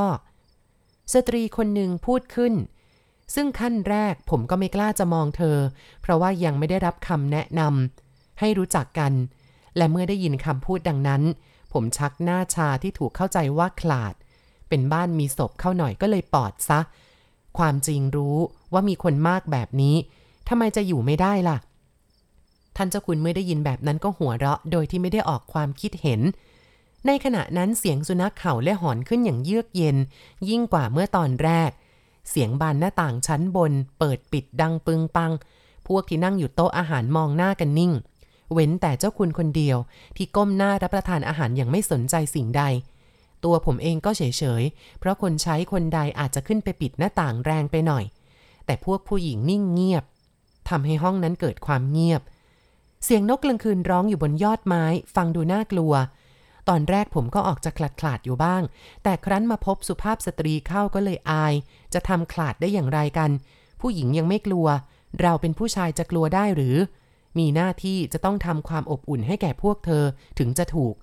[1.12, 2.54] สตรีคนหนึ่งพูดขึ้น
[3.34, 5.58] ซึ่งขั้นแรกผมก็ไม่กล้าจะมองเธอ
[6.02, 9.12] เพราะว่ายังไม่ได้รับคำแนะนำให้รู้จักกัน
[9.76, 11.22] และเมื่อได้ยินคำพูดดังนั้น
[11.72, 14.14] ผมชักหน้าชาที่ถูกเข้าใจว่าขลาด
[14.68, 16.80] เป็นบ้านมีศพเข้าหน่อยก็เลยปอดซะ
[17.58, 18.36] ความจริงรู้
[18.72, 19.96] ว่ามีคนมากแบบนี้
[20.48, 21.56] ทำไมจะอยู่ไม่ได้ล่ะ
[22.76, 26.20] ท่านเจ้าคุณเมื่อได้ยินแบบนั้นก็หัวเราะ โดยที่ไม่ได้ออกความคิดเห็น
[27.06, 29.96] ในขณะนั้นเสียงสุนัขเห่าและหอนขึ้นอย่างเยือกเย็น
[30.48, 31.70] ยิ่งกว่าเมื่อตอนแรก
[32.30, 35.32] เสียงบานหน้าต่างชั้นบน เปิดปิดดังปึงปัง
[35.88, 37.92] พวกที่นั่งอยู่โต๊ะอาหารมองหน้ากันนิ่ง
[38.52, 39.78] เว้นแต่เจ้าคุณคนเดียว
[40.16, 42.62] ที่ก้มหน้ารับประทานอาหารอย่างไม่สนใจสิ่งใด
[43.44, 44.22] ตัวผมเองก็เฉ
[44.60, 48.04] ยๆ เพราะคนใช้คนใดอาจจะขึ้นไปปิดหน้าต่างแรงไปหน่อย
[48.66, 50.04] แต่พวกผู้หญิงนิ่งเงียบ
[50.68, 52.22] ทำให้ห้องนั้นเกิดความเงียบ
[53.04, 54.84] เสียงนกกลางคืนร้องอยู่บนยอดไม้
[55.14, 55.92] ฟังดูน่ากลัว
[56.68, 58.62] ตอนแรกผมก็ออกจะขลาดขลาดอยู่บ้าง
[59.02, 61.54] แต่ครั้นมาพบสุภาพสตรีเข้าก็เลยอาย
[61.94, 63.30] จะทำขลาดได้อย่างไรกัน
[63.80, 64.66] ผู้หญิงยังไม่กลัว
[65.20, 66.76] เราเป็นผู้ชายจะกลัวได้หรือ
[67.38, 70.04] มีหน้าที่จะต้องทำความอบอุ่นให้แก่พวกเธอ
[70.38, 70.94] ถึงจะถูก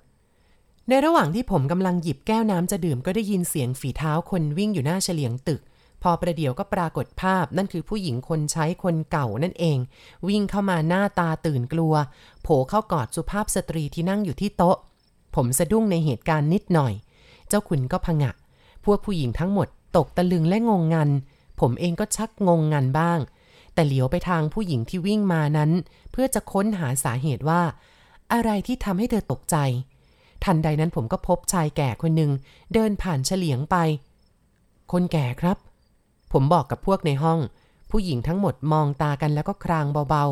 [0.89, 5.61] ในระหว่างที่ผมกำลังหยิบแก้วน้ำจะดื่มก็ได้ยินเสียงฝีเท้าคนวิ่งอยู่หน้าเฉลียงตึก
[6.03, 9.77] พอประเดี๋ยวก็ปรากฏภาพนั่นคือผู้หญิงคนใช้คนเก่านั่นเอง
[10.27, 11.93] วิ่งเข้ามาหน้าตาตื่นกลัว
[12.43, 14.77] โผเข้ากอดสุภาพสตรีที่นั่งอยู่ที่โต๊ะ
[15.35, 16.93] ผมสะดุ้งในเหตุการณ์นิดหน่อย
[17.47, 18.31] เจ้าคุณก็พงะ
[18.85, 21.09] พวกผู้หญิงทั้งหมดตกตะลึงและงงงัน
[21.59, 23.19] ผมเองก็ชักงงงันบ้าง
[23.73, 25.71] แต่เหลียวไปทางผู้หญิงที่วิ่งมานั้น
[26.11, 27.61] เพื่อจะค้นหาสาเหตุว่า
[28.33, 29.55] อะไรที่ทำให้เธอตกใจ
[30.43, 32.31] ทันใดนั้นผมก็พบชายแก่คนหนึ่ง
[32.73, 33.75] เดินผ่านเฉลียงไป
[34.91, 35.57] คนแก่ครับ
[36.31, 37.39] ผมบอกกับพวกในห้อง
[37.91, 40.23] ผู้หญิงทั้งหมดมองตากันแล้วก็ครางเบา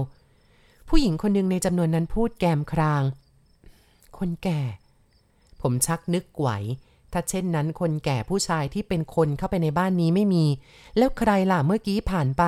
[0.41, 3.01] ๆ ผู้หญิงคนหนึ่งในจำนวนนั้นพูดแกมคราง
[4.17, 4.61] คนแก่
[5.61, 6.49] ผมชักนึกไหว
[7.11, 10.45] ถ้าเช่นนั้นคนแก่ผู้ชายที่เป็นคนเข้าไปในบ้านนี้ไม่มี
[10.97, 12.43] แล้วใครล่ะเมื่อกี้ผ่านไป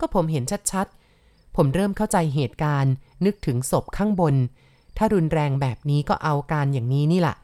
[0.00, 2.92] ก็ผมเห็นชัดๆ ผมเริ่มเข้าใจเหตุการณ์
[3.24, 4.34] นึกถึงศพข้างบน
[4.96, 7.36] ถ้ารุนแรงแบบนี้ก็เอาการอย่างนี้นี่แหละ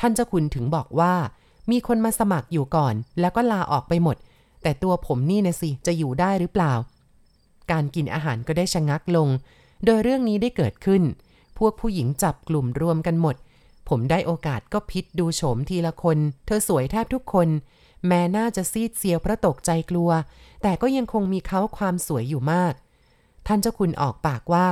[0.00, 1.14] ท่านเจ้าคุณถึงบอกว่า
[1.70, 4.16] มีคนมาสมัครอยู่ก่อน แล้วก็ลาออกไปหมด
[4.62, 6.74] แต่ตัวผมนี่นะสิจะอยู่ได้หรือเปล่า
[7.70, 9.28] การกินอาหารก็ได้ชะงักลง
[9.84, 11.02] โดยเรื่องนี้ได้เกิดขึ้น
[11.58, 13.36] พวกผู้หญิงจับกลุ่มรวมกันหมด
[13.88, 17.48] ผมได้โอกาสก็พิษดูโฉมทีละคน เธอสวยแทบทุกคน
[18.06, 20.10] แม้น่าจะซีดเซียวเพราะตกใจกลัว
[20.62, 22.74] แต่ก็ยังคงมีเขาความสวยอยู่มาก
[23.46, 24.68] ท่านเจ้าคุณออกปากว่า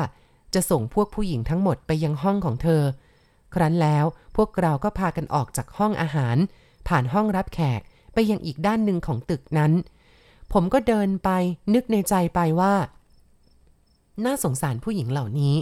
[0.55, 2.83] จะส่งพวกผู้หญิงทั้งหมดไปยังห้องของเธอ
[3.55, 4.05] ครั้นแล้ว
[4.37, 6.37] พวกเราก็พากันออกจากห้องอาหาร
[6.88, 7.81] ผ่านห้องรับแขก
[8.16, 9.72] ไปยังอีกด้านหนึ่งของตึกนั้น
[10.52, 11.31] ผมก็เดินไป
[11.74, 12.74] นึกในใจไปว่า
[14.24, 15.57] น่าสงสารผู้หญิงเหล่านี้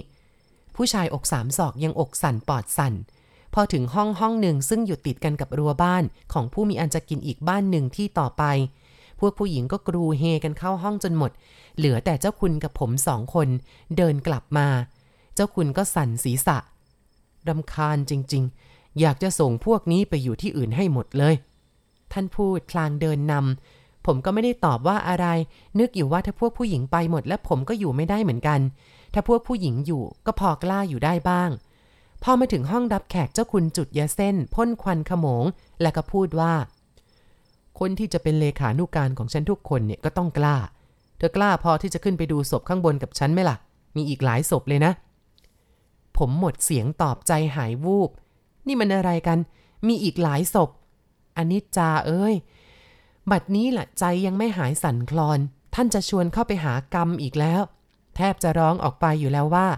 [0.77, 2.95] ผู้ชายอกสามศอกยังอกสั่นปอดสั่น
[3.55, 8.43] พอถึงห้องห้องหนึ่งซึ่งอยู่ติดกันกับรั้วบ้านของผู้มีอันจะกินอีกบ้านหนึ่งที่ต่อไป
[9.19, 11.31] พวกผู้หญิงก็กรูเฮกันเข้าห้องจนหมด
[11.77, 13.49] เหลือแต่เจ้าคุณกับผมสองคน
[13.97, 14.69] เดินกลับมา
[15.35, 16.59] เจ้าคุณก็สั่นศีรษะ
[17.49, 21.35] รำคาญจริง ๆ อยากจะส่งพวกนี้ไปอยู่ที่อื่นให้หมดเลย
[22.13, 25.27] ท่านพูดคลางเดินนำผมก็ไม่ได้ตอบว่าอะไร
[25.81, 28.61] นึกอยู่ว่าถ้าพวกผู้หญิงไปหมดและผมก็อยู่ไม่ได้เหมือนกัน
[29.15, 31.51] ถ้าพวกผู้หญิงอยู่ก็พอกล้าอยู่ได้บ้าง
[32.23, 35.45] พอมาถึงห้องรับแขกเจ้าคุณจุดยาเส้นพ่นควันขโมง
[35.83, 36.55] แล้วก็พูดว่า
[37.79, 40.57] คนที่จะเป็นเลขานุการของฉันทุกคนเนี่ยก็ต้องกล้า
[41.19, 43.57] เธอกล้าพอที่จะขึ้นไปดูศพข้างบนกับฉันไหมล่ะ
[43.97, 44.93] มีอีกหลายศพเลยนะ
[46.19, 48.11] ผมหมดเสียงตอบใจหายวูบ
[48.67, 49.39] นี่มันอะไรกัน
[49.89, 50.71] มีอีกหลายศพ
[51.37, 52.35] อนนี้จาเอ้ย
[53.31, 55.39] บัดนี้แหละใจยังไม่หายสั่นคลอน
[55.75, 57.63] ท่านจะชวนเข้าไปหากรรมอีกแล้ว
[58.17, 59.69] แทบจะร้องออกไปอยู่แล้วว่า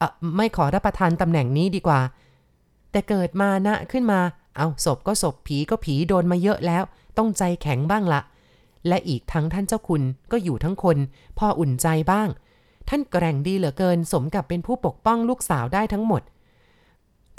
[0.00, 2.00] ออไม่ขอรับประทานตำแหน่งนี้ดีกว่า
[2.90, 4.20] แต่เกิดมานะขึ้นมา
[4.56, 6.82] เอาศพก็ศพผีก็ผีโดนมาเยอะแล้ว
[7.18, 8.20] ต้องใจแข็งบ้างละ
[8.88, 10.96] และอีกทั้งท่านเจ้าคุณก็อยู่ทั้งคน
[11.38, 12.28] พออุ่นใจบ้าง
[12.88, 16.22] ท่านแกร่งดีเหลือเกินสมกับเป็นผู้ปกป้องลูกสาวได้ทั้งหมด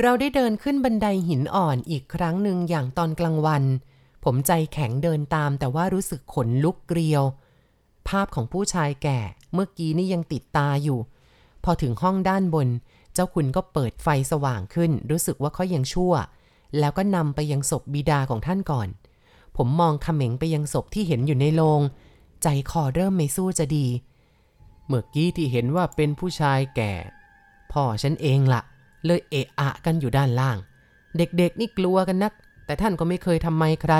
[0.01, 3.63] เราได้เดินขึ้นบันไดหินอ่อนอีกครั้งหนึ่งอย่างตอนกลางวัน
[4.23, 7.23] ผมใจแข็งเดินตามแต่ว่ารู้สึกขนลุกเกลียว
[8.07, 9.19] ภาพของผู้ชายแก่
[9.53, 10.99] เมื่อกี้นี่ยังติดตาอยู่
[11.63, 12.67] พอถึงห้องด้านบน
[13.13, 16.13] เจ้าคุณก็เปิดไฟสว่างขึ้น รู้สึกว่าเขายังชั่ว
[16.79, 18.87] แล้วก็นำไปยังศพบิดาของท่านก่อน
[19.57, 21.81] ผมมองเขม็งไปยังศพที่เห็นอยู่ในโรง
[22.43, 23.87] ใจคอเริ่มไม่สู้จะดี
[24.87, 26.93] เมื่อกี้ที่เห็นว่าเป็นผู้ชายแก่
[27.71, 28.61] พ่อฉันเองละ่ะ
[29.05, 30.57] เลยเอะอะกันอยู่ด้านล่าง
[31.17, 32.33] เด็กๆนี่กลัวกันนัก
[32.65, 33.93] แต่ท่านก็ไม่เคยทำไมใคร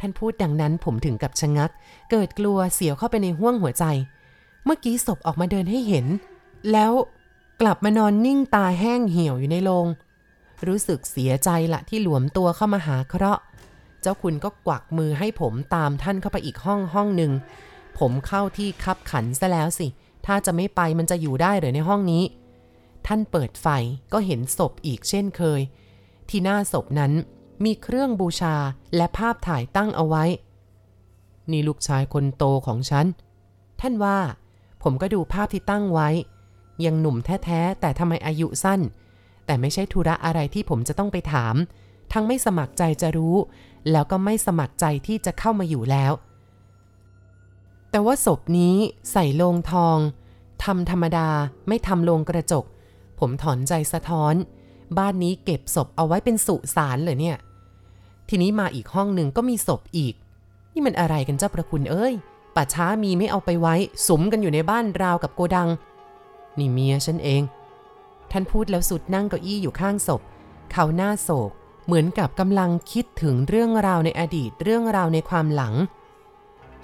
[0.00, 1.70] ท่านพูดดังนั้นผมถึงกับชะงัก
[2.10, 3.84] เกิดกลัวเสียวเข้าไปในห้วงหัวใจ
[4.64, 6.06] เมื่อกี้ศพออกมาเดินให้เห็น
[6.72, 6.92] แล้ว
[7.60, 9.86] กลับมานอนนิ่งตาแห้งเหี่ยวอยู่ในโรง
[10.66, 13.42] รู้สึกเสียใจละที่หลวมตัวเข้ามาหาเคราะห์
[14.02, 17.32] เจ้าคุณก็กวักมือให้ผมตามท่านเข้าไปอีกห้องห้องหนึ่ง
[17.98, 19.86] ผมเข้าที่คับขันซะแล้วสิ
[20.26, 22.22] ถ้าจะไม่ไปมันจะอยู่ได้หรือในห้องนี้
[23.06, 23.66] ท่านเปิดไฟ
[24.12, 25.60] ก็เห็นศพอีกเช่นเคย
[26.28, 27.12] ที่หน้าศพนั้น
[27.64, 28.56] มีเครื่องบูชา
[28.96, 30.24] และภาพถ่ายตั้งเอาไว้
[31.50, 33.06] นี่ลูกชายคนโตของฉัน
[33.80, 34.18] ท่านว่า
[34.82, 36.08] ผมก็ดูภาพที่ตั้งไว้
[36.84, 38.80] ยังหนุ่มแท้ๆ แต่ทำไมอายุสั้น
[39.46, 41.54] แต่ไม่ใช่ธุระอะไรที่ผมจะต้องไปถาม
[42.12, 43.36] ทั้งไม่สมัครใจจะรู้
[43.90, 46.12] แล้วก็ไม่สมัครใจที่จะเข้ามาอยู่แล้ว
[47.90, 48.76] แต่ว่าศพนี้
[49.12, 49.98] ใส่โลงทอง
[50.64, 51.28] ทำธรรมดา
[51.68, 52.64] ไม่ทำโลงกระจก
[53.22, 54.34] ผมถอนใจสะท้อน
[54.98, 57.36] บ้านนี้เก็บศพเอาไว้เป็นสุสานเลยเนี่ย
[58.28, 60.14] ทีนี้มาอีกห้องหนึ่งก็มีศพอีก
[60.72, 62.14] นี่มันอะไรกันเจ้าประคุณเอ้ย
[62.54, 63.74] ป่าช้ามีไม่เอาไปไว้
[64.08, 65.68] สมกันอยู่ในบ้านราวกับโกดัง
[66.58, 67.42] นี่เมียฉันเอง
[68.30, 70.20] ท่านพูดแล้วสุดนั่งเก้าอี้อยู่ข้างศพ
[70.72, 71.50] เขาหน้าโศก
[71.86, 75.74] เหมือนกับกำลังคิดถึงเรื่องราวในอดีตเรื่องราวในความหลัง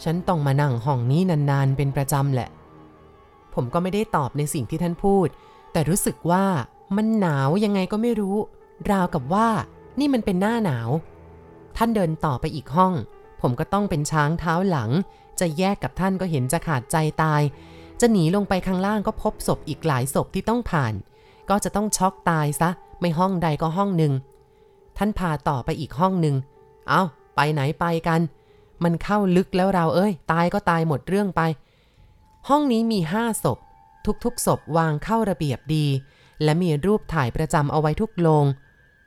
[0.05, 2.49] ฉันต้องมานั่งห้องนี้นานๆเป็นประจำแหละ
[3.55, 5.29] ผมก็ไม่ได้ตอบในสิ่งที่ท่านพูด
[5.73, 6.45] แต่รู้สึกว่า
[6.97, 8.37] มันหนาวยังไงก็ไม่รู้
[8.91, 9.49] ราวกับว่า
[9.99, 10.91] นี่มันเป็นหน้าหนาว
[11.77, 12.93] ท่านเดินต่อไปอีกห้อง
[13.41, 14.91] ผมก็ต้องเป็นช้างเท้าหลัง
[15.41, 17.43] จะแยกกับท่านก็เห็นจะขาดใจตาย
[18.01, 20.95] จะหนีลงไปข้างล่างก็พบศพอีกหลายศพที่ต้องผ่าน
[21.51, 24.13] ก็จะต้องช็อกตายซะ ไม่ห้องใดก็ห้องหนึ่ง
[24.99, 26.37] ท่านพาต่อไปอีกห้องหนึ่ง
[26.89, 27.03] เอา
[27.37, 28.21] ไปไหนไปกัน
[28.85, 31.41] มันเข้าลึกแล้วเราเอ้ย ตายก็ตายหมดเรื่องไป
[32.49, 33.59] ห้องนี้มีห้าศพ
[34.25, 35.87] ทุกๆศพวางเข้าระเบียบดี
[36.43, 38.45] และมีรูปถ่ายประจำเอาไว้ทุกโลง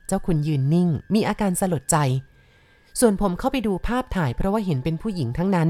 [0.07, 1.97] เจ้าคุณยืนนิ่ง มีอาการสลดใจ
[2.99, 5.69] ส่วนผมเข้าไปดูภาพถ่ายเพราะว่าเห็นเป็นผู้หญิงทั้งนั้น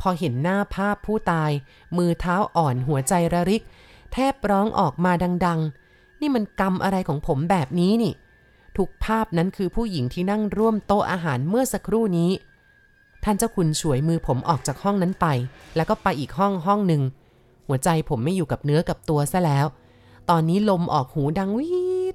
[0.00, 1.50] พอเห็นหน้าภาพผู้ตาย
[1.96, 3.64] มือเท้าอ่อนหัวใจระริก
[4.12, 5.12] แทบร้องออกมา
[5.46, 8.12] ดัง ๆ นี่มันกรรมอะไรของผมแบบนี้นี่
[8.76, 12.30] ทุกภาพนั้นคือผู้หญิงที่นั่งร่วมโต๊ะอาหารเมื่อสักครู่นี้
[13.24, 15.26] ท่านเจ้าคุณช่วยมือผมออกจากห้องนั้นไป
[15.76, 17.02] แล้วก็ไปอีกห้องห้องหนึ่ง
[17.66, 19.66] หัวใจผมไม่อยู่กับเนื้อกับตัวซะแล้ว
[20.30, 22.14] ตอนนี้ลมออกหูดังวีด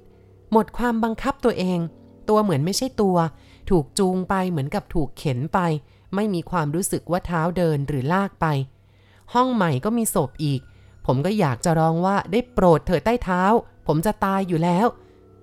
[0.52, 1.80] หมดความบังคับตัวเอง
[2.30, 3.18] ตัวเหมือนไม่ใช่ตัว
[3.70, 5.60] ถูกจูงไปเหมือนกับถูกเข็นไป
[6.16, 8.46] ไม่มีความรู้สึกว่าเท้าเดินหรือลากไป
[9.34, 10.62] ห้องใหม่ก็มีศพอีก
[11.06, 13.44] ผมก็อยากจะร้องว่าได้โปรดเถิดใต้เท้า
[13.88, 14.88] ผมจะตายอยู่แล้ว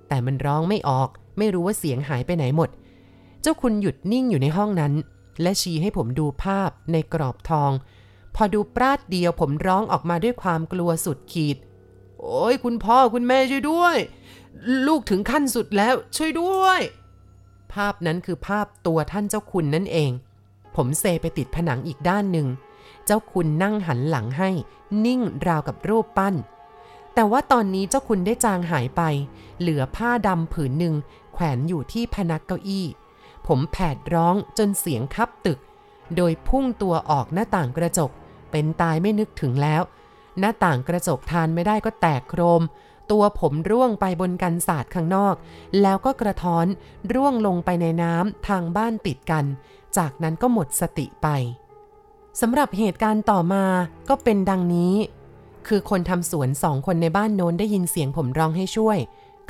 [0.08, 2.70] แต่มันร้องไม่ออก ไม่รู้ว่าเสียงหายไปไหนหมด
[3.42, 4.92] เจ้าคุณหยุดนิ่งอยู่ในห้องนั้น
[5.42, 7.70] และชี้ให้ผมดูภาพในกรอบทอง
[8.34, 11.56] พอดูปราดเดียวผมร้องออกมาด้วยความกลัวสุดขีด
[12.20, 13.96] โอ้ยคุณพ่อคุณแม่ช่วยด้วย
[14.86, 16.80] ลูกถึงขั้นสุดแล้วช่วยด้วย
[17.72, 20.10] ภาพนั้นคือภาพตัวท่านเจ้าคุณนั่นเอง
[20.76, 22.48] ผมเซไปติดผนังอีกด้านหนึ่ง
[23.06, 24.50] เจ้าคุณนั่งหันหลังให้
[25.04, 26.34] นิ่งราวกับรูปปั้น
[27.14, 29.02] แต่ว่าตอนนี้เจ้าคุณได้จางหายไป
[29.60, 30.94] เหลือผ้าดำผืนหนึ่ง
[31.32, 32.86] แขวนอยู่ที่พนักเก้าอี้
[33.46, 35.58] ผมแผดร้องจนเสียงคับตึก
[36.16, 38.10] โดยพุ่งตัวออกหน้าต่างกระจก
[38.54, 39.82] เป็นตายไม่นึกถึงแล้ว
[40.38, 42.62] หน้าต่างกระจกทานไม่ได้ก็แตกโครม
[43.10, 45.34] ตัวผมร่วงไปบนกันศาสตร์ข้างนอก
[45.82, 46.66] แล้วก็กระท้อน
[47.12, 49.44] ร่วงลงไปในน้ำทางบ้านติดกัน
[49.96, 51.28] จากนั้นก็หมดสติไป
[52.40, 53.64] สำหรับเหตุการณ์ต่อมา
[54.08, 54.94] ก็เป็นดังนี้
[55.66, 58.98] คือคนทำสวนสองคนในบ้านโน้นได้ยินเสียงผมร้องให้ช่วย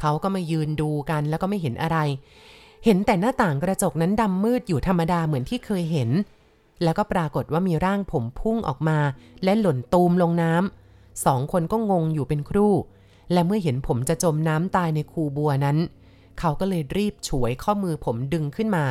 [0.01, 1.99] เขาก็มายืนดูกันแล้วก็ไม่เห็นอะไร
[2.85, 6.11] เห็นแต่หน้าต่างกระจกนั้นดำมืดอยู่ธรรมดาเหมือนที่เคยเห็น
[6.83, 8.99] แล้วก็ปรากฏว่ามีร่างผมพุ่งออกมา
[9.45, 12.75] และหล่นตูมลงน้ำสองคนก็งงอยู่เป็นครู่
[13.33, 15.77] และเมื่อเห็นผมจะจมน้ำตายในคูบัวนั้น
[16.39, 18.85] เขาก็เลยรีบฉวยข้อมือผมดึงขึ้นมา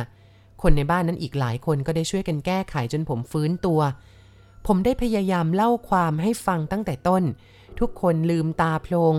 [0.62, 3.80] คนในบ้านนั้นอีกหลายคนก็ได้ช่วยกันแก้ไขจนผมฟื้นตัว
[4.66, 7.22] ผมได้พยายามเล่าความให้ฟังตั้งแต่ต้น
[7.80, 9.14] ทุกคนลืมตาโพลง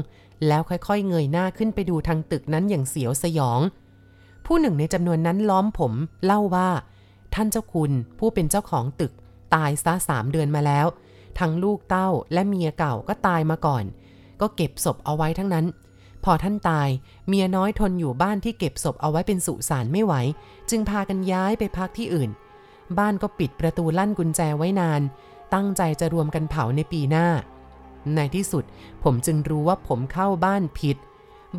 [0.48, 3.60] แล้วค่อยๆ เงยหน้าขึ้นไปดูทางตึกนั้นอย่างเสียวสยอง
[4.46, 5.94] ผู้หนึ่งในจำนวนนั้นล้อมผม
[6.26, 6.70] เล่าว่า
[7.36, 9.14] ท่านเจ้าคุณ ผู้เป็นเจ้าของตึก
[9.56, 10.88] ตายซะสามเดือนมาแล้ว
[11.40, 13.84] ทั้งลูกเต้าและเมียเก่าก็ตายมาก่อน
[14.42, 15.66] ก็เก็บศพเอาไว้ทั้งนั้น
[16.24, 16.90] พอท่านตาย
[17.28, 20.14] เมียน้อยทนอยู่บ้านที่เก็บศพเอาไว้เป็นสุสานไม่ไหว
[20.70, 22.30] จึงพากันย้ายไปพักที่อื่น
[22.98, 25.02] บ้านก็ปิดประตูลั่นกุญแจไว้นาน
[25.54, 27.28] ตั้งใจจะรวมกันเผาในปีหน้า
[28.16, 28.64] ในที่สุด
[29.04, 30.98] ผมจึงรู้ว่าผมเข้าบ้านผิด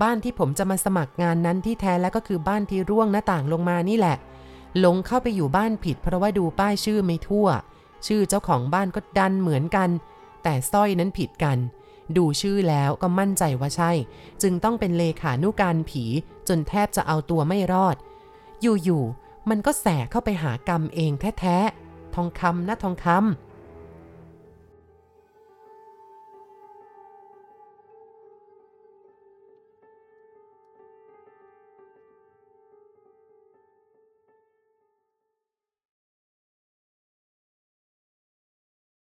[0.02, 4.16] บ้านที่ผมจะมาสมัครงานนั้นที่แท้แล้วก็คือบ้านที่ร่วงหน้าต่างลงมานี่แหละ
[4.78, 7.48] หลงเข้าไปอยู่บ้านผิด เพราะว่าดูป้ายชื่อไม่ทั่ว
[8.06, 9.90] ชื่อเจ้าของบ้านก็ดันเหมือนกัน
[10.42, 11.58] แต่สร้อยนั้นผิดกัน
[12.16, 13.92] ดูชื่อแล้วก็มั่นใจว่าใช่
[14.42, 16.04] จึงต้องเป็นเลขานุการผี
[16.48, 17.96] จนแทบจะเอาตัวไม่รอด
[18.62, 23.45] อยู่ๆมันก็แสเข้าไปหากรรมเองแท้ๆทองคำนะทองคำ